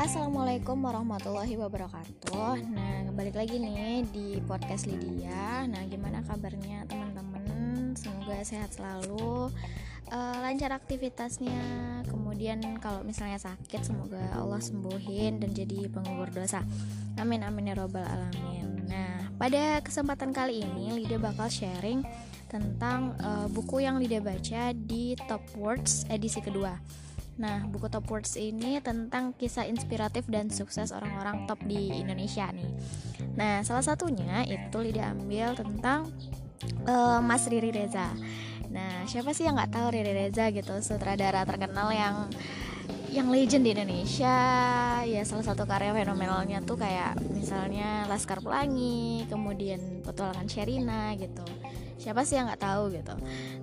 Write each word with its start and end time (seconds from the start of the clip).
Assalamualaikum 0.00 0.80
warahmatullahi 0.80 1.52
wabarakatuh. 1.60 2.64
Nah 2.64 3.12
balik 3.12 3.36
lagi 3.36 3.60
nih 3.60 4.08
di 4.08 4.40
podcast 4.48 4.88
Lydia. 4.88 5.68
Nah 5.68 5.84
gimana 5.84 6.24
kabarnya 6.24 6.88
teman-teman? 6.88 7.92
Semoga 7.92 8.40
sehat 8.40 8.72
selalu. 8.72 9.52
Uh, 10.08 10.36
Lancar 10.40 10.72
aktivitasnya. 10.72 11.60
Kemudian 12.08 12.80
kalau 12.80 13.04
misalnya 13.04 13.36
sakit 13.36 13.84
Semoga 13.84 14.32
Allah 14.32 14.64
sembuhin 14.64 15.44
dan 15.44 15.52
jadi 15.52 15.92
pengubur 15.92 16.32
dosa. 16.32 16.64
Amin 17.20 17.44
amin 17.44 17.68
ya 17.68 17.76
robbal 17.76 18.08
alamin 18.08 18.71
pada 19.42 19.82
kesempatan 19.82 20.30
kali 20.30 20.62
ini 20.62 20.94
Lydia 20.94 21.18
bakal 21.18 21.50
sharing 21.50 22.06
tentang 22.46 23.18
uh, 23.18 23.50
buku 23.50 23.82
yang 23.82 23.98
Lida 23.98 24.22
baca 24.22 24.70
di 24.70 25.18
Top 25.26 25.42
Words 25.58 26.06
edisi 26.06 26.38
kedua. 26.38 26.78
Nah, 27.42 27.66
buku 27.66 27.90
Top 27.90 28.06
Words 28.06 28.38
ini 28.38 28.78
tentang 28.78 29.34
kisah 29.34 29.66
inspiratif 29.66 30.30
dan 30.30 30.46
sukses 30.46 30.94
orang-orang 30.94 31.50
top 31.50 31.58
di 31.66 31.90
Indonesia 31.90 32.46
nih. 32.54 32.70
Nah, 33.34 33.66
salah 33.66 33.82
satunya 33.82 34.46
itu 34.46 34.78
Lida 34.78 35.10
ambil 35.10 35.58
tentang 35.58 36.06
uh, 36.86 37.18
Mas 37.18 37.42
Riri 37.50 37.74
Reza. 37.74 38.14
Nah, 38.70 39.10
siapa 39.10 39.34
sih 39.34 39.42
yang 39.50 39.58
nggak 39.58 39.74
tahu 39.74 39.90
Riri 39.90 40.22
Reza 40.22 40.54
gitu, 40.54 40.78
sutradara 40.86 41.42
terkenal 41.42 41.90
yang 41.90 42.30
yang 43.12 43.28
legend 43.28 43.68
di 43.68 43.76
Indonesia 43.76 44.36
ya 45.04 45.22
salah 45.28 45.44
satu 45.44 45.68
karya 45.68 45.92
fenomenalnya 45.92 46.64
tuh 46.64 46.80
kayak 46.80 47.20
misalnya 47.28 48.08
Laskar 48.08 48.40
Pelangi 48.40 49.28
kemudian 49.28 50.00
Petualangan 50.00 50.48
Sherina 50.48 51.12
gitu. 51.20 51.44
Siapa 52.00 52.24
sih 52.24 52.40
yang 52.40 52.48
nggak 52.48 52.64
tahu 52.64 52.88
gitu? 52.96 53.14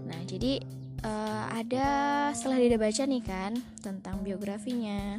Nah 0.06 0.20
jadi 0.30 0.62
uh, 1.02 1.44
ada 1.50 1.88
setelah 2.38 2.62
Lida 2.62 2.78
baca 2.78 3.04
nih 3.04 3.24
kan 3.26 3.52
tentang 3.82 4.22
biografinya 4.22 5.18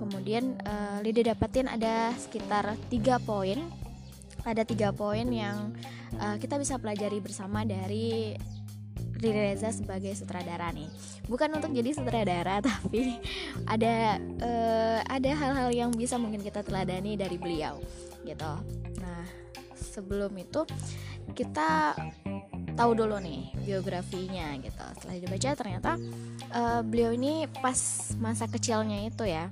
kemudian 0.00 0.56
uh, 0.64 0.98
Lida 1.04 1.36
dapetin 1.36 1.68
ada 1.68 2.16
sekitar 2.16 2.74
tiga 2.88 3.20
poin. 3.20 3.60
Ada 4.46 4.62
tiga 4.62 4.94
poin 4.94 5.26
yang 5.26 5.74
uh, 6.22 6.38
kita 6.38 6.54
bisa 6.56 6.78
pelajari 6.78 7.18
bersama 7.18 7.66
dari 7.66 8.38
Riri 9.16 9.52
Reza 9.52 9.72
sebagai 9.72 10.12
sutradara 10.12 10.68
nih. 10.72 10.88
Bukan 11.26 11.48
untuk 11.56 11.72
jadi 11.72 11.90
sutradara 11.96 12.60
tapi 12.68 13.16
ada 13.64 14.20
uh, 14.40 15.00
ada 15.08 15.30
hal-hal 15.32 15.68
yang 15.72 15.90
bisa 15.92 16.20
mungkin 16.20 16.44
kita 16.44 16.60
teladani 16.60 17.16
dari 17.16 17.36
beliau 17.40 17.80
gitu. 18.24 18.52
Nah 19.00 19.24
sebelum 19.74 20.32
itu 20.36 20.68
kita 21.32 21.96
tahu 22.76 22.92
dulu 22.92 23.16
nih 23.18 23.50
biografinya 23.64 24.52
gitu. 24.60 24.84
Setelah 25.00 25.16
dibaca 25.16 25.50
ternyata 25.56 25.92
uh, 26.52 26.80
beliau 26.84 27.16
ini 27.16 27.48
pas 27.64 28.12
masa 28.20 28.44
kecilnya 28.46 29.08
itu 29.08 29.24
ya 29.24 29.48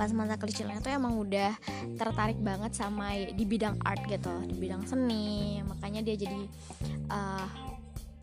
pas 0.00 0.08
masa 0.16 0.40
kecilnya 0.40 0.80
itu 0.80 0.88
emang 0.88 1.20
udah 1.20 1.52
tertarik 2.00 2.40
banget 2.40 2.72
sama 2.72 3.12
di 3.12 3.44
bidang 3.44 3.76
art 3.84 4.00
gitu. 4.08 4.32
Di 4.48 4.56
bidang 4.56 4.88
seni 4.88 5.60
makanya 5.68 6.00
dia 6.00 6.16
jadi 6.16 6.42
uh, 7.12 7.71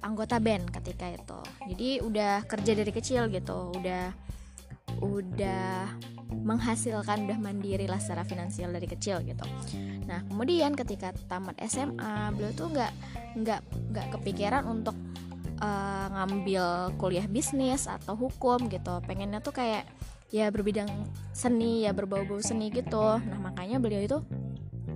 anggota 0.01 0.39
band 0.39 0.71
ketika 0.71 1.11
itu 1.11 1.39
jadi 1.67 1.89
udah 2.03 2.33
kerja 2.47 2.71
dari 2.75 2.91
kecil 2.91 3.27
gitu 3.31 3.73
udah 3.75 4.11
udah 4.99 5.87
menghasilkan 6.29 7.25
udah 7.25 7.39
mandiri 7.41 7.89
lah 7.89 7.97
secara 7.97 8.21
finansial 8.21 8.69
dari 8.69 8.85
kecil 8.85 9.21
gitu. 9.25 9.45
Nah 10.05 10.21
kemudian 10.29 10.77
ketika 10.77 11.13
tamat 11.25 11.57
SMA 11.65 12.33
beliau 12.37 12.53
tuh 12.53 12.69
nggak 12.69 12.93
nggak 13.37 13.61
nggak 13.93 14.07
kepikiran 14.17 14.63
untuk 14.69 14.93
uh, 15.57 16.07
ngambil 16.13 16.93
kuliah 17.01 17.25
bisnis 17.25 17.89
atau 17.89 18.13
hukum 18.13 18.69
gitu. 18.69 19.01
Pengennya 19.05 19.41
tuh 19.41 19.57
kayak 19.57 19.89
ya 20.29 20.53
berbidang 20.53 20.89
seni 21.33 21.89
ya 21.89 21.97
berbau-bau 21.97 22.41
seni 22.41 22.69
gitu. 22.69 23.17
Nah 23.17 23.39
makanya 23.41 23.81
beliau 23.81 24.01
itu 24.05 24.17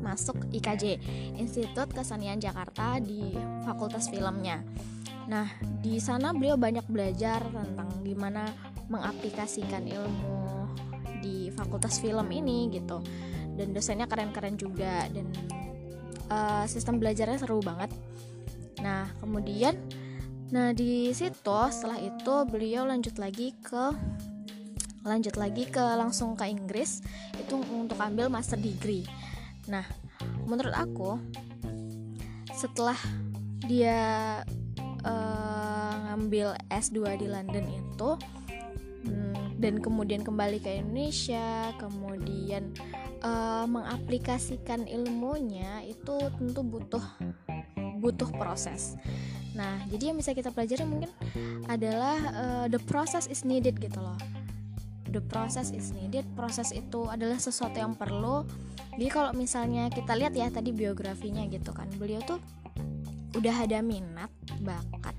masuk 0.03 0.35
IKJ 0.51 0.99
Institut 1.39 1.89
Kesenian 1.95 2.37
Jakarta 2.37 2.99
di 2.99 3.33
Fakultas 3.65 4.11
Filmnya. 4.11 4.61
Nah, 5.27 5.47
di 5.79 5.99
sana 6.03 6.35
beliau 6.35 6.59
banyak 6.59 6.83
belajar 6.87 7.43
tentang 7.43 7.89
gimana 8.03 8.49
mengaplikasikan 8.91 9.87
ilmu 9.87 10.67
di 11.23 11.47
fakultas 11.55 12.03
film 12.03 12.27
ini 12.31 12.67
gitu. 12.73 12.99
Dan 13.53 13.71
dosennya 13.71 14.09
keren-keren 14.09 14.57
juga 14.57 15.07
dan 15.13 15.29
uh, 16.27 16.65
sistem 16.67 16.99
belajarnya 16.99 17.39
seru 17.39 17.63
banget. 17.63 17.93
Nah 18.83 19.07
kemudian 19.23 19.79
nah 20.53 20.69
di 20.69 21.09
situ 21.17 21.57
setelah 21.73 21.97
itu 21.97 22.33
beliau 22.45 22.85
lanjut 22.85 23.17
lagi 23.17 23.57
ke 23.57 23.89
lanjut 25.01 25.33
lagi 25.33 25.65
ke 25.65 25.81
langsung 25.81 26.37
ke 26.37 26.45
Inggris 26.45 27.01
itu 27.39 27.57
untuk 27.73 27.97
ambil 27.97 28.29
master 28.29 28.59
degree. 28.59 29.07
Nah 29.71 29.87
menurut 30.45 30.75
aku 30.75 31.17
setelah 32.53 32.95
dia 33.65 34.43
uh, 35.03 35.93
ngambil 36.09 36.55
S2 36.71 37.19
di 37.19 37.27
London 37.29 37.65
itu 37.69 38.09
dan 39.63 39.79
kemudian 39.79 40.27
kembali 40.27 40.59
ke 40.59 40.83
Indonesia 40.83 41.71
kemudian 41.79 42.75
uh, 43.23 43.63
mengaplikasikan 43.63 44.83
ilmunya 44.91 45.87
itu 45.87 46.19
tentu 46.35 46.61
butuh 46.67 47.05
butuh 48.03 48.27
proses. 48.35 48.99
Nah 49.55 49.79
jadi 49.87 50.11
yang 50.11 50.19
bisa 50.19 50.35
kita 50.35 50.51
pelajari 50.51 50.83
mungkin 50.83 51.07
adalah 51.71 52.19
uh, 52.35 52.65
the 52.67 52.81
process 52.91 53.31
is 53.31 53.47
needed 53.47 53.79
gitu 53.79 54.03
loh. 54.03 54.19
The 55.07 55.23
process 55.23 55.71
is 55.71 55.95
needed. 55.95 56.27
Proses 56.35 56.75
itu 56.75 57.07
adalah 57.07 57.39
sesuatu 57.39 57.79
yang 57.79 57.95
perlu. 57.95 58.43
Jadi 58.99 59.07
kalau 59.07 59.31
misalnya 59.31 59.87
kita 59.87 60.17
lihat 60.19 60.35
ya 60.35 60.51
tadi 60.51 60.75
biografinya 60.75 61.47
gitu 61.47 61.71
kan 61.71 61.87
beliau 61.95 62.19
tuh 62.27 62.43
udah 63.33 63.55
ada 63.65 63.81
minat 63.81 64.29
bakat 64.61 65.17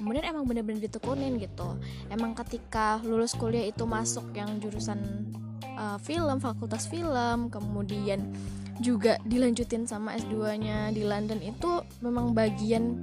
kemudian 0.00 0.24
emang 0.24 0.48
bener-bener 0.48 0.88
ditekunin 0.88 1.36
gitu. 1.36 1.76
Emang 2.08 2.32
ketika 2.32 2.96
lulus 3.04 3.36
kuliah 3.36 3.68
itu 3.68 3.84
masuk 3.84 4.32
yang 4.32 4.56
jurusan 4.56 5.28
uh, 5.76 6.00
film 6.00 6.40
fakultas 6.40 6.88
film 6.88 7.52
kemudian 7.52 8.32
juga 8.80 9.20
dilanjutin 9.28 9.84
sama 9.84 10.16
S2-nya 10.16 10.88
di 10.96 11.04
London 11.04 11.44
itu 11.44 11.84
memang 12.00 12.32
bagian 12.32 12.96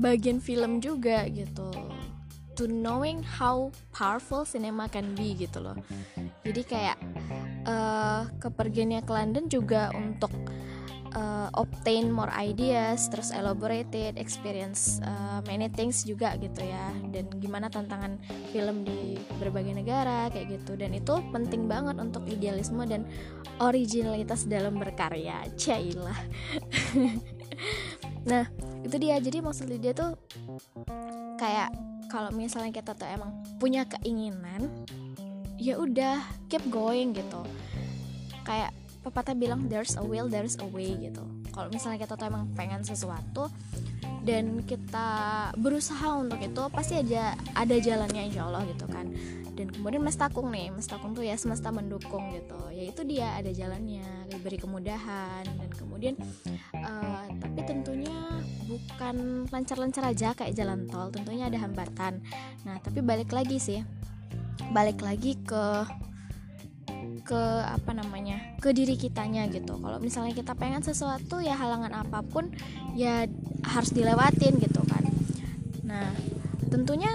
bagian 0.00 0.40
film 0.40 0.80
juga 0.80 1.28
gitu. 1.28 1.68
To 2.56 2.64
knowing 2.64 3.20
how 3.20 3.68
powerful 3.92 4.48
cinema 4.48 4.88
can 4.88 5.12
be 5.12 5.36
gitu 5.36 5.60
loh. 5.60 5.76
Jadi 6.48 6.62
kayak 6.64 6.96
uh, 7.68 8.24
kepergiannya 8.40 9.04
ke 9.04 9.12
London 9.12 9.44
juga 9.52 9.92
untuk 9.92 10.32
uh, 11.14 11.48
obtain 11.56 12.10
more 12.10 12.30
ideas, 12.34 13.06
terus 13.08 13.30
elaborated 13.30 14.18
experience 14.18 14.98
uh, 15.06 15.40
many 15.46 15.70
things 15.70 16.02
juga 16.04 16.34
gitu 16.36 16.62
ya. 16.62 16.92
Dan 17.10 17.30
gimana 17.38 17.70
tantangan 17.70 18.18
film 18.50 18.82
di 18.84 19.18
berbagai 19.38 19.74
negara 19.74 20.28
kayak 20.28 20.60
gitu. 20.60 20.76
Dan 20.76 20.94
itu 20.94 21.14
penting 21.30 21.70
banget 21.70 21.96
untuk 21.98 22.26
idealisme 22.28 22.82
dan 22.84 23.06
originalitas 23.62 24.44
dalam 24.46 24.76
berkarya. 24.76 25.46
Cailah. 25.54 26.18
nah, 28.30 28.44
itu 28.82 28.96
dia. 28.98 29.16
Jadi 29.22 29.38
maksud 29.40 29.70
dia 29.78 29.94
tuh 29.94 30.18
kayak 31.38 31.72
kalau 32.10 32.30
misalnya 32.30 32.70
kita 32.70 32.94
tuh 32.94 33.08
emang 33.10 33.42
punya 33.58 33.86
keinginan, 33.88 34.70
ya 35.58 35.78
udah 35.80 36.22
keep 36.46 36.62
going 36.70 37.14
gitu. 37.16 37.42
Kayak 38.44 38.76
pepatah 39.04 39.36
bilang 39.36 39.68
there's 39.68 40.00
a 40.00 40.02
will 40.02 40.26
there's 40.32 40.56
a 40.58 40.66
way 40.72 40.96
gitu. 40.96 41.20
Kalau 41.52 41.68
misalnya 41.70 42.00
kita 42.00 42.16
tuh 42.16 42.26
emang 42.26 42.48
pengen 42.56 42.82
sesuatu 42.82 43.52
dan 44.24 44.64
kita 44.64 45.08
berusaha 45.60 46.16
untuk 46.16 46.40
itu 46.40 46.62
pasti 46.72 46.98
aja 46.98 47.36
ada 47.52 47.76
jalannya 47.76 48.32
insya 48.32 48.48
Allah 48.48 48.64
gitu 48.64 48.88
kan. 48.88 49.12
Dan 49.54 49.70
kemudian 49.70 50.02
Mas 50.02 50.18
Takung 50.18 50.50
nih 50.50 50.74
Mas 50.74 50.90
Takung 50.90 51.14
tuh 51.14 51.22
ya 51.22 51.38
semesta 51.38 51.70
mendukung 51.70 52.34
gitu. 52.34 52.58
Ya 52.74 52.90
itu 52.90 53.06
dia 53.06 53.38
ada 53.38 53.52
jalannya 53.54 54.26
diberi 54.26 54.58
kemudahan 54.58 55.46
dan 55.46 55.70
kemudian 55.78 56.18
uh, 56.74 57.28
tapi 57.38 57.60
tentunya 57.62 58.42
bukan 58.66 59.46
lancar-lancar 59.54 60.10
aja 60.10 60.34
kayak 60.34 60.58
jalan 60.58 60.90
tol 60.90 61.12
tentunya 61.14 61.46
ada 61.46 61.60
hambatan. 61.60 62.18
Nah 62.66 62.82
tapi 62.82 62.98
balik 62.98 63.30
lagi 63.30 63.62
sih 63.62 63.84
balik 64.74 65.02
lagi 65.02 65.38
ke 65.44 65.86
ke 67.24 67.42
apa 67.64 67.96
namanya 67.96 68.36
ke 68.60 68.76
diri 68.76 69.00
kitanya 69.00 69.48
gitu. 69.48 69.80
Kalau 69.80 69.96
misalnya 69.96 70.36
kita 70.36 70.52
pengen 70.52 70.84
sesuatu 70.84 71.40
ya 71.40 71.56
halangan 71.56 72.04
apa 72.04 72.20
pun 72.20 72.52
ya 72.92 73.24
harus 73.64 73.90
dilewatin 73.96 74.60
gitu 74.60 74.84
kan. 74.84 75.02
Nah 75.88 76.12
tentunya 76.68 77.08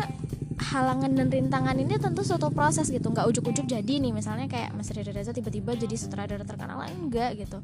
halangan 0.59 1.13
dan 1.15 1.29
rintangan 1.29 1.77
ini 1.77 1.95
tentu 2.01 2.25
suatu 2.25 2.50
proses 2.50 2.89
gitu. 2.89 3.13
Nggak 3.13 3.29
ujuk-ujuk 3.29 3.69
jadi 3.69 3.94
nih 4.01 4.09
misalnya 4.09 4.50
kayak 4.50 4.73
Mas 4.73 4.89
Riri 4.89 5.13
Reza 5.13 5.29
tiba-tiba 5.29 5.77
jadi 5.77 5.94
sutradara 5.94 6.41
terkenal. 6.41 6.81
Enggak 6.89 7.38
gitu. 7.38 7.61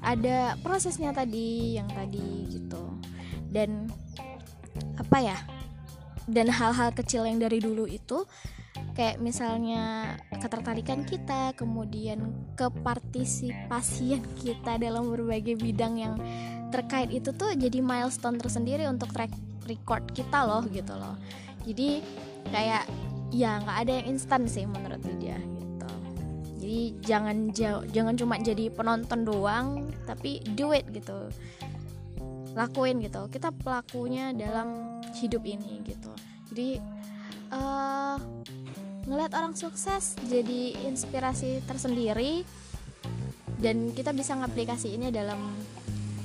Ada 0.00 0.56
prosesnya 0.64 1.12
tadi 1.12 1.76
yang 1.76 1.86
tadi 1.92 2.48
gitu. 2.48 2.96
Dan 3.52 3.92
apa 4.96 5.18
ya 5.20 5.36
dan 6.28 6.52
hal-hal 6.52 6.92
kecil 6.92 7.24
yang 7.24 7.40
dari 7.40 7.58
dulu 7.58 7.88
itu 7.88 8.28
kayak 8.98 9.22
misalnya 9.22 10.18
ketertarikan 10.42 11.06
kita 11.06 11.54
kemudian 11.54 12.34
kepartisipasian 12.58 14.26
kita 14.42 14.74
dalam 14.74 15.06
berbagai 15.06 15.54
bidang 15.54 16.02
yang 16.02 16.18
terkait 16.74 17.06
itu 17.14 17.30
tuh 17.30 17.54
jadi 17.54 17.78
milestone 17.78 18.42
tersendiri 18.42 18.90
untuk 18.90 19.14
track 19.14 19.30
record 19.70 20.02
kita 20.10 20.42
loh 20.42 20.66
gitu 20.66 20.98
loh. 20.98 21.14
Jadi 21.62 22.02
kayak 22.50 22.90
ya 23.30 23.62
nggak 23.62 23.78
ada 23.86 23.92
yang 24.02 24.18
instan 24.18 24.50
sih 24.50 24.66
menurut 24.66 24.98
dia 25.22 25.38
gitu. 25.38 25.90
Jadi 26.58 26.80
jangan 27.06 27.54
jangan 27.94 28.14
cuma 28.18 28.34
jadi 28.42 28.66
penonton 28.74 29.22
doang 29.22 29.94
tapi 30.10 30.42
do 30.58 30.74
it 30.74 30.90
gitu. 30.90 31.30
Lakuin 32.58 32.98
gitu. 32.98 33.30
Kita 33.30 33.54
pelakunya 33.54 34.34
dalam 34.34 34.98
hidup 35.14 35.46
ini 35.46 35.86
gitu. 35.86 36.10
Jadi 36.50 36.82
uh, 37.52 38.16
ngeliat 39.08 39.32
orang 39.32 39.56
sukses 39.56 40.14
jadi 40.28 40.76
inspirasi 40.84 41.64
tersendiri 41.64 42.44
dan 43.58 43.90
kita 43.96 44.12
bisa 44.12 44.36
ngaplikasiinnya 44.36 45.10
dalam 45.10 45.40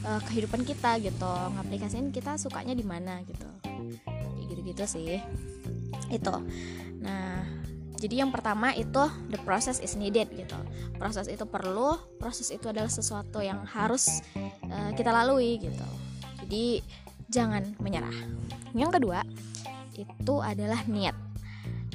uh, 0.06 0.21
kehidupan 0.30 0.68
kita 0.68 1.00
gitu. 1.00 1.33
Ngaplikasiin 1.57 2.12
kita 2.12 2.35
sukanya 2.35 2.75
di 2.75 2.85
mana 2.85 3.24
gitu. 3.24 3.47
Kayak 3.63 4.45
gitu-gitu 4.51 4.83
sih. 4.85 5.24
Itu. 6.12 6.35
Nah 7.01 7.41
jadi 7.97 8.19
yang 8.19 8.35
pertama 8.35 8.75
itu 8.75 9.07
the 9.31 9.39
process 9.47 9.79
is 9.79 9.95
needed 9.95 10.27
gitu. 10.36 10.59
Proses 11.00 11.31
itu 11.31 11.47
perlu 11.47 11.95
proses 12.19 12.51
itu 12.51 12.68
adalah 12.68 12.91
sesuatu 12.91 13.39
yang 13.39 13.63
harus 13.63 14.19
uh, 14.68 14.91
kita 14.91 15.09
lalui 15.09 15.56
gitu. 15.63 15.88
Jadi 16.44 16.83
jangan 17.31 17.63
menyerah. 17.79 18.13
Yang 18.75 19.00
kedua 19.00 19.24
itu 19.95 20.36
adalah 20.44 20.83
niat. 20.86 21.32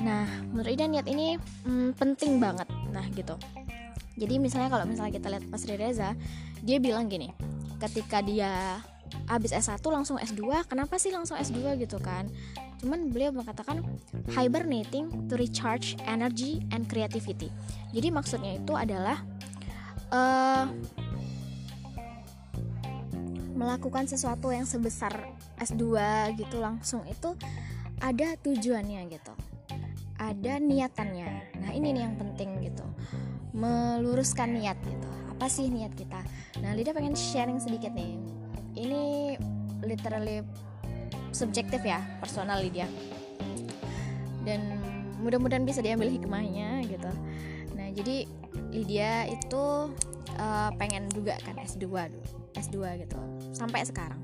Nah, 0.03 0.27
menurut 0.51 0.71
Ida 0.71 0.87
niat 0.87 1.07
ini 1.11 1.35
hmm, 1.39 1.99
penting 1.99 2.39
banget. 2.39 2.71
Nah, 2.95 3.07
gitu. 3.15 3.35
Jadi 4.19 4.35
misalnya 4.43 4.71
kalau 4.71 4.87
misalnya 4.87 5.15
kita 5.15 5.31
lihat 5.31 5.45
Mas 5.47 5.63
Reza, 5.67 6.15
dia 6.63 6.79
bilang 6.83 7.07
gini, 7.07 7.31
ketika 7.79 8.19
dia 8.19 8.83
habis 9.31 9.55
S1 9.55 9.79
langsung 9.87 10.19
S2, 10.19 10.67
kenapa 10.67 10.99
sih 10.99 11.15
langsung 11.15 11.39
S2 11.39 11.79
gitu 11.79 12.03
kan? 12.03 12.27
Cuman 12.83 13.11
beliau 13.11 13.31
mengatakan 13.31 13.83
hibernating 14.35 15.31
to 15.31 15.39
recharge 15.39 15.95
energy 16.07 16.63
and 16.75 16.91
creativity. 16.91 17.51
Jadi 17.95 18.09
maksudnya 18.11 18.59
itu 18.59 18.75
adalah 18.75 19.23
uh, 20.11 20.67
melakukan 23.59 24.07
sesuatu 24.07 24.55
yang 24.55 24.67
sebesar 24.67 25.31
S2 25.59 25.83
gitu 26.39 26.63
langsung 26.63 27.03
itu 27.11 27.35
ada 27.99 28.39
tujuannya 28.39 29.11
gitu 29.11 29.35
ada 30.19 30.59
niatannya. 30.59 31.31
Nah 31.63 31.71
ini 31.71 31.95
nih 31.95 32.03
yang 32.05 32.15
penting 32.19 32.59
gitu. 32.63 32.85
Meluruskan 33.55 34.59
niat 34.59 34.79
gitu. 34.83 35.09
Apa 35.35 35.47
sih 35.47 35.71
niat 35.71 35.95
kita? 35.95 36.21
Nah 36.61 36.75
Lida 36.75 36.91
pengen 36.91 37.15
sharing 37.15 37.63
sedikit 37.63 37.95
nih. 37.95 38.19
Ini 38.75 39.03
literally 39.87 40.43
subjektif 41.31 41.81
ya 41.87 42.03
personal 42.19 42.59
Lydia. 42.59 42.91
Dan 44.43 44.83
mudah-mudahan 45.23 45.63
bisa 45.63 45.79
diambil 45.79 46.11
hikmahnya 46.11 46.83
gitu. 46.87 47.11
Nah 47.79 47.89
jadi 47.95 48.27
Lydia 48.75 49.31
itu 49.31 49.95
uh, 50.39 50.71
pengen 50.77 51.07
juga 51.15 51.39
kan 51.47 51.55
S2 51.63 51.87
S2 52.59 52.77
gitu. 53.07 53.19
Sampai 53.55 53.87
sekarang 53.87 54.19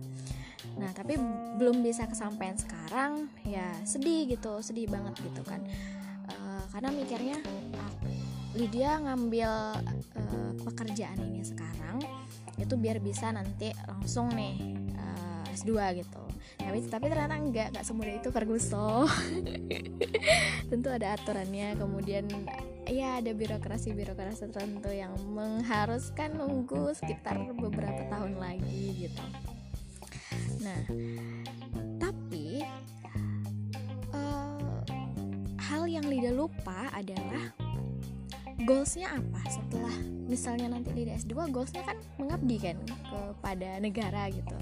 nah 0.74 0.90
tapi 0.90 1.14
belum 1.60 1.86
bisa 1.86 2.08
kesampaian 2.10 2.58
sekarang 2.58 3.30
ya 3.46 3.68
sedih 3.86 4.26
gitu 4.26 4.58
sedih 4.60 4.90
banget 4.90 5.14
gitu 5.22 5.42
kan. 5.46 5.62
Uh, 6.24 6.64
karena 6.72 6.88
mikirnya 6.90 7.36
uh, 7.76 7.92
Lydia 8.54 9.02
ngambil 9.02 9.50
uh, 10.14 10.52
pekerjaan 10.62 11.18
ini 11.20 11.42
sekarang 11.42 11.98
itu 12.54 12.74
biar 12.78 13.02
bisa 13.02 13.34
nanti 13.34 13.74
langsung 13.86 14.30
nih 14.30 14.54
uh, 14.94 15.42
S2 15.50 15.74
gitu. 16.00 16.22
Tapi 16.62 16.78
tapi 16.86 17.04
ternyata 17.10 17.34
enggak 17.34 17.74
enggak 17.74 17.84
semudah 17.84 18.14
itu 18.14 18.28
Ferguson. 18.30 19.10
Tentu 20.70 20.88
ada 20.88 21.18
aturannya 21.18 21.74
kemudian 21.76 22.24
ya 22.86 23.18
ada 23.18 23.34
birokrasi-birokrasi 23.34 24.54
tertentu 24.54 24.90
yang 24.94 25.12
mengharuskan 25.34 26.38
nunggu 26.38 26.94
sekitar 26.94 27.42
beberapa 27.58 28.06
tahun 28.06 28.38
lagi 28.38 29.08
gitu. 29.10 29.24
Nah, 30.64 30.80
tapi 32.00 32.64
uh, 34.16 34.80
hal 35.60 35.84
yang 35.84 36.08
Lida 36.08 36.32
lupa 36.32 36.88
adalah 36.96 37.52
goalsnya 38.64 39.12
apa 39.12 39.42
setelah 39.50 39.92
misalnya 40.24 40.72
nanti 40.72 40.88
Lida 40.96 41.12
S2 41.20 41.52
goalsnya 41.52 41.84
kan 41.84 42.00
mengabdi 42.16 42.56
kan 42.56 42.76
kepada 42.88 43.76
negara 43.78 44.32
gitu. 44.32 44.56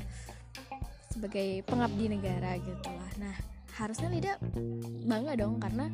Sebagai 1.12 1.62
pengabdi 1.69 2.10
negara 2.10 2.58
gitu 2.58 2.90
lah. 2.90 3.12
Nah 3.22 3.37
harusnya 3.78 4.10
Lida 4.10 4.32
bangga 5.06 5.38
dong 5.38 5.62
karena 5.62 5.87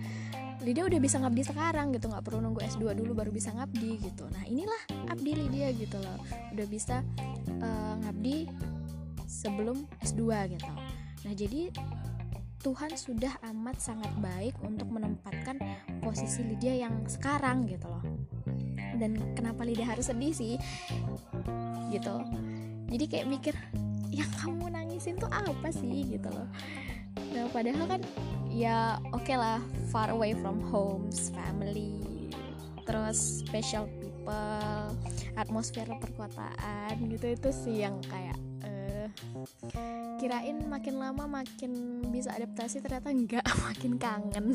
Lydia 0.59 0.91
udah 0.91 0.99
bisa 0.99 1.23
ngabdi 1.23 1.43
sekarang 1.47 1.95
gitu. 1.95 2.11
Nggak 2.11 2.25
perlu 2.27 2.43
nunggu 2.43 2.65
S2 2.67 2.97
dulu 2.99 3.15
baru 3.15 3.31
bisa 3.31 3.55
ngabdi 3.55 4.03
gitu. 4.03 4.27
Nah 4.31 4.43
inilah 4.43 4.83
abdi 5.07 5.33
Lydia 5.39 5.71
gitu 5.71 5.99
loh. 6.03 6.19
Udah 6.55 6.67
bisa 6.67 7.07
uh, 7.63 7.95
ngabdi 8.03 8.51
sebelum 9.29 9.85
S2 10.01 10.25
gitu. 10.57 10.73
Nah 11.29 11.33
jadi 11.37 11.69
Tuhan 12.59 12.91
sudah 12.99 13.39
amat 13.55 13.79
sangat 13.79 14.11
baik 14.19 14.57
untuk 14.67 14.91
menempatkan 14.91 15.63
posisi 16.03 16.43
Lydia 16.43 16.75
yang 16.75 17.07
sekarang 17.07 17.69
gitu 17.71 17.87
loh. 17.87 18.03
Dan 18.99 19.15
kenapa 19.39 19.63
Lydia 19.63 19.95
harus 19.95 20.11
sedih 20.11 20.35
sih? 20.35 20.59
Gitu. 21.93 22.17
Jadi 22.89 23.05
kayak 23.07 23.27
mikir 23.31 23.55
yang 24.11 24.27
kamu 24.43 24.75
nangisin 24.75 25.21
tuh 25.21 25.31
apa 25.31 25.71
sih? 25.71 26.19
gitu 26.19 26.27
loh. 26.33 26.49
Nah 27.31 27.47
padahal 27.55 27.87
kan 27.87 28.03
ya 28.49 28.99
oke 29.13 29.23
okay 29.23 29.37
lah 29.37 29.61
far 29.93 30.11
away 30.11 30.33
from 30.33 30.59
homes 30.73 31.29
family 31.31 32.01
terus 32.89 33.45
special 33.45 33.85
people 34.01 34.97
atmosfer 35.37 35.85
perkotaan 35.85 36.97
gitu 37.13 37.37
itu 37.37 37.51
sih 37.53 37.85
yang 37.85 38.01
kayak 38.09 38.35
kirain 40.19 40.59
makin 40.67 40.99
lama 40.99 41.25
makin 41.43 42.03
bisa 42.11 42.35
adaptasi 42.35 42.83
ternyata 42.83 43.11
enggak 43.11 43.45
makin 43.67 43.93
kangen. 43.97 44.47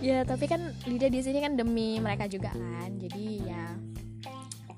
Ya 0.00 0.24
tapi 0.24 0.48
kan 0.48 0.72
Lida 0.88 1.12
di 1.12 1.20
sini 1.20 1.44
kan 1.44 1.54
demi 1.54 2.00
mereka 2.00 2.24
juga 2.26 2.50
kan 2.56 2.90
jadi 2.96 3.24
ya 3.44 3.64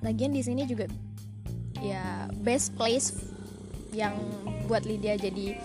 lagian 0.04 0.37
di 0.37 0.42
sini 0.44 0.68
juga 0.68 0.90
ya 1.80 2.28
best 2.44 2.76
place 2.76 3.14
yang 3.94 4.16
buat 4.66 4.84
Lydia 4.84 5.16
jadi 5.16 5.56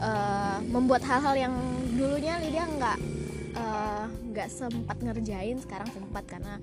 uh, 0.00 0.58
membuat 0.64 1.04
hal-hal 1.04 1.34
yang 1.36 1.54
dulunya 1.94 2.40
Lydia 2.40 2.64
nggak 2.66 2.98
eh, 3.56 4.04
nggak 4.32 4.48
uh, 4.48 4.52
sempat 4.52 4.96
ngerjain 5.00 5.56
sekarang 5.60 5.88
sempat 5.92 6.24
karena 6.28 6.60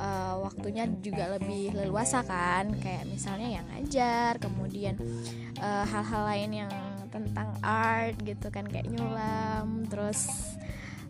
uh, 0.00 0.40
waktunya 0.40 0.88
juga 1.04 1.36
lebih 1.36 1.76
leluasa 1.76 2.24
kan. 2.24 2.72
Kayak 2.80 3.04
misalnya 3.06 3.60
yang 3.60 3.66
ngajar 3.68 4.40
kemudian 4.40 4.96
hal-hal 5.60 6.22
uh, 6.24 6.28
lain 6.32 6.50
yang 6.64 6.72
tentang 7.10 7.52
art 7.60 8.16
gitu 8.22 8.48
kan 8.54 8.64
kayak 8.70 8.86
nyulam 8.86 9.82
terus 9.90 10.30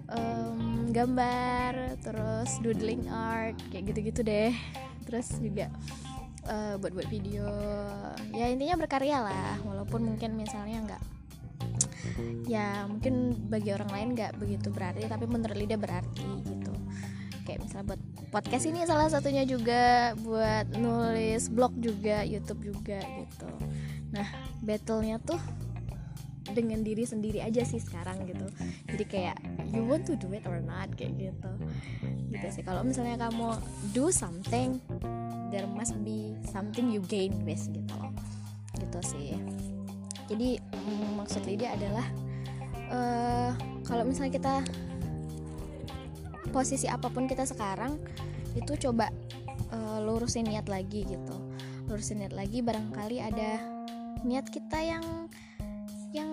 um, 0.08 0.88
gambar 0.88 2.00
terus 2.00 2.56
doodling 2.64 3.06
art 3.06 3.54
kayak 3.70 3.94
gitu-gitu 3.94 4.20
deh. 4.26 4.52
Terus 5.06 5.38
juga 5.38 5.70
uh, 6.48 6.74
buat 6.80 6.92
buat 6.96 7.08
video. 7.08 7.46
Ya 8.34 8.50
intinya 8.50 8.80
berkarya 8.80 9.22
lah. 9.22 9.54
Walaupun 9.62 10.02
mungkin 10.14 10.34
misalnya 10.40 10.78
nggak 10.90 11.02
ya 12.48 12.88
mungkin 12.90 13.36
bagi 13.48 13.70
orang 13.70 13.92
lain 13.92 14.08
nggak 14.16 14.32
begitu 14.40 14.72
berarti 14.72 15.06
tapi 15.06 15.24
menurut 15.28 15.56
Lida 15.56 15.76
berarti 15.76 16.26
gitu. 16.48 16.72
Kayak 17.44 17.68
misalnya 17.68 17.94
buat 17.94 18.02
podcast 18.30 18.64
ini 18.70 18.86
salah 18.86 19.10
satunya 19.10 19.42
juga 19.42 20.14
buat 20.22 20.70
nulis 20.78 21.50
blog 21.50 21.74
juga 21.82 22.22
YouTube 22.22 22.70
juga 22.70 23.02
gitu. 23.02 23.50
Nah 24.14 24.26
battlenya 24.62 25.18
tuh 25.18 25.38
dengan 26.50 26.82
diri 26.82 27.06
sendiri 27.06 27.42
aja 27.42 27.66
sih 27.66 27.82
sekarang 27.82 28.26
gitu. 28.30 28.46
Jadi 28.86 29.04
kayak 29.06 29.36
you 29.74 29.82
want 29.82 30.06
to 30.06 30.14
do 30.14 30.30
it 30.30 30.46
or 30.46 30.62
not 30.62 30.90
kayak 30.94 31.18
gitu. 31.18 31.52
Gitu 32.30 32.46
sih. 32.54 32.62
Kalau 32.62 32.86
misalnya 32.86 33.18
kamu 33.18 33.58
do 33.90 34.14
something 34.14 34.78
there 35.50 35.66
must 35.66 35.98
be 36.06 36.38
something 36.46 36.90
you 36.94 37.02
gain 37.10 37.34
with 37.42 37.66
gitu. 37.74 37.94
Loh 37.98 38.14
gitu 38.78 39.00
sih. 39.02 39.34
Jadi 40.30 40.62
mm, 40.62 41.18
maksud 41.18 41.42
Lydia 41.42 41.74
adalah 41.74 42.06
uh, 42.94 43.50
kalau 43.82 44.06
misalnya 44.06 44.38
kita 44.38 44.54
posisi 46.50 46.90
apa 46.90 47.08
pun 47.08 47.30
kita 47.30 47.46
sekarang 47.46 47.96
itu 48.58 48.74
coba 48.90 49.08
uh, 49.70 49.98
lurusin 50.02 50.50
niat 50.50 50.66
lagi 50.66 51.06
gitu. 51.06 51.36
Lurusin 51.86 52.22
niat 52.22 52.34
lagi 52.34 52.62
barangkali 52.62 53.22
ada 53.22 53.62
niat 54.26 54.46
kita 54.50 54.78
yang 54.82 55.04
yang 56.10 56.30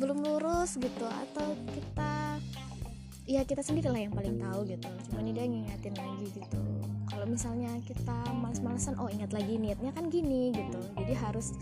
belum 0.00 0.24
lurus 0.24 0.80
gitu 0.80 1.04
atau 1.04 1.52
kita 1.76 2.40
ya 3.28 3.44
kita 3.44 3.60
sendiri 3.60 3.92
lah 3.92 4.00
yang 4.00 4.14
paling 4.14 4.40
tahu 4.40 4.64
gitu. 4.64 4.88
Cuman 5.12 5.34
dia 5.34 5.44
ngingetin 5.44 5.94
lagi 5.98 6.26
gitu. 6.34 6.58
Kalau 7.10 7.26
misalnya 7.26 7.74
kita 7.84 8.16
males-malesan 8.32 8.96
oh 8.96 9.10
ingat 9.10 9.34
lagi 9.34 9.58
niatnya 9.58 9.92
kan 9.92 10.08
gini 10.08 10.54
gitu. 10.54 10.80
Jadi 10.96 11.14
harus 11.18 11.52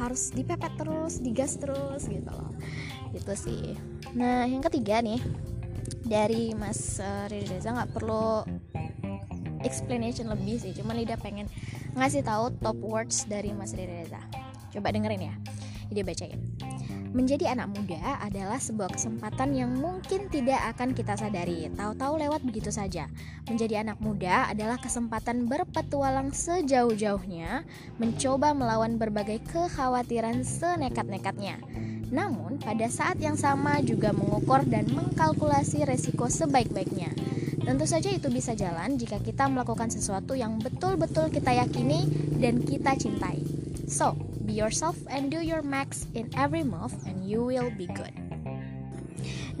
harus 0.00 0.32
dipepet 0.32 0.72
terus 0.80 1.20
digas 1.20 1.54
terus 1.60 2.08
gitu 2.08 2.28
loh. 2.28 2.52
Gitu 3.14 3.32
sih. 3.36 3.64
Nah 4.16 4.48
yang 4.48 4.64
ketiga 4.64 4.98
nih 5.04 5.20
dari 6.04 6.52
Mas 6.52 7.00
uh, 7.00 7.28
nggak 7.28 7.92
perlu 7.92 8.44
explanation 9.66 10.30
lebih 10.30 10.60
sih 10.60 10.72
cuma 10.76 10.94
Lida 10.94 11.18
pengen 11.18 11.50
ngasih 11.98 12.22
tahu 12.22 12.54
top 12.62 12.78
words 12.78 13.26
dari 13.26 13.50
Mas 13.56 13.74
Reza 13.74 14.20
coba 14.74 14.94
dengerin 14.94 15.32
ya 15.32 15.34
dia 15.88 16.04
bacain 16.04 16.38
Menjadi 17.08 17.48
anak 17.48 17.72
muda 17.72 18.20
adalah 18.20 18.60
sebuah 18.60 18.92
kesempatan 18.92 19.56
yang 19.56 19.72
mungkin 19.72 20.28
tidak 20.28 20.60
akan 20.76 20.92
kita 20.92 21.16
sadari, 21.16 21.72
tahu-tahu 21.72 22.20
lewat 22.20 22.44
begitu 22.44 22.68
saja. 22.68 23.08
Menjadi 23.48 23.80
anak 23.80 23.96
muda 24.04 24.52
adalah 24.52 24.76
kesempatan 24.76 25.48
berpetualang 25.48 26.36
sejauh-jauhnya, 26.36 27.64
mencoba 27.96 28.52
melawan 28.52 29.00
berbagai 29.00 29.40
kekhawatiran 29.48 30.44
senekat-nekatnya. 30.44 31.56
Namun, 32.08 32.56
pada 32.60 32.88
saat 32.88 33.20
yang 33.20 33.36
sama 33.36 33.84
juga 33.84 34.16
mengukur 34.16 34.64
dan 34.64 34.88
mengkalkulasi 34.88 35.84
resiko 35.84 36.26
sebaik-baiknya. 36.28 37.12
Tentu 37.62 37.84
saja 37.84 38.08
itu 38.08 38.32
bisa 38.32 38.56
jalan 38.56 38.96
jika 38.96 39.20
kita 39.20 39.44
melakukan 39.44 39.92
sesuatu 39.92 40.32
yang 40.32 40.56
betul-betul 40.56 41.28
kita 41.28 41.52
yakini 41.52 42.08
dan 42.40 42.64
kita 42.64 42.96
cintai. 42.96 43.44
So, 43.84 44.16
Be 44.48 44.56
yourself 44.56 44.96
and 45.12 45.28
do 45.28 45.44
your 45.44 45.60
max 45.60 46.08
in 46.16 46.32
every 46.32 46.64
move 46.64 46.96
and 47.04 47.20
you 47.20 47.44
will 47.44 47.68
be 47.68 47.84
good. 47.84 48.16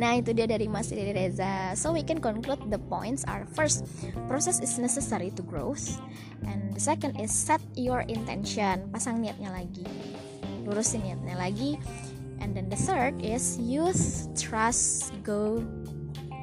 Nah 0.00 0.16
itu 0.16 0.32
dia 0.32 0.48
dari 0.48 0.64
Mas 0.64 0.88
Riri 0.88 1.12
Reza 1.12 1.76
So 1.76 1.92
we 1.92 2.00
can 2.00 2.24
conclude 2.24 2.72
the 2.72 2.80
points 2.88 3.26
are 3.28 3.44
First, 3.52 3.84
process 4.30 4.62
is 4.62 4.78
necessary 4.78 5.34
to 5.34 5.42
growth 5.42 6.00
And 6.46 6.72
the 6.72 6.80
second 6.80 7.18
is 7.18 7.34
set 7.34 7.58
your 7.74 8.06
intention 8.06 8.88
Pasang 8.94 9.18
niatnya 9.18 9.50
lagi 9.50 9.82
Lurusin 10.62 11.02
niatnya 11.02 11.34
lagi 11.34 11.76
And 12.38 12.54
then 12.54 12.70
the 12.70 12.78
third 12.78 13.18
is 13.22 13.58
youth 13.58 14.30
trust 14.38 15.10
go 15.26 15.62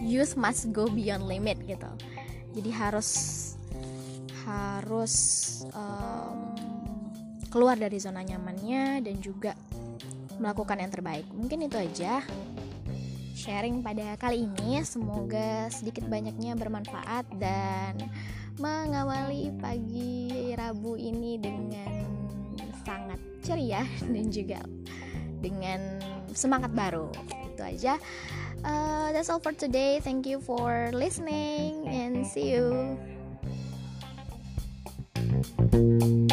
Youth 0.04 0.36
must 0.36 0.76
go 0.76 0.92
beyond 0.92 1.26
limit 1.26 1.60
gitu 1.66 1.88
Jadi 2.54 2.70
harus 2.72 3.10
Harus 4.46 5.16
um, 5.74 6.54
keluar 7.50 7.80
dari 7.80 7.96
zona 7.98 8.22
nyamannya 8.22 9.00
dan 9.02 9.18
juga 9.24 9.56
melakukan 10.38 10.78
yang 10.84 10.92
terbaik. 10.92 11.26
Mungkin 11.32 11.66
itu 11.66 11.80
aja 11.80 12.20
sharing 13.36 13.80
pada 13.80 14.20
kali 14.20 14.44
ini. 14.44 14.84
Semoga 14.84 15.72
sedikit 15.72 16.04
banyaknya 16.12 16.56
bermanfaat 16.60 17.26
dan 17.40 17.96
mengawali 18.60 19.52
pagi 19.60 20.52
Rabu 20.56 20.96
ini 20.96 21.40
dengan 21.40 22.04
sangat 22.84 23.20
ceria 23.44 23.84
dan 24.04 24.26
juga 24.32 24.60
dengan 25.46 26.02
semangat 26.34 26.74
baru. 26.74 27.14
Itu 27.54 27.62
aja. 27.62 28.02
Uh, 28.66 29.14
that's 29.14 29.30
all 29.30 29.38
for 29.38 29.54
today. 29.54 30.02
Thank 30.02 30.26
you 30.26 30.42
for 30.42 30.90
listening 30.90 31.86
and 31.86 32.26
see 32.26 32.50
you. 32.58 32.98
thank 35.72 35.94
you 35.94 36.25